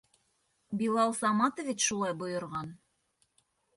Билал 0.79 1.13
Саматович 1.19 1.85
шулай 1.91 2.17
бойорған. 2.23 2.73